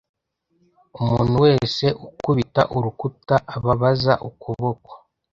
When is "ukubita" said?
2.07-2.61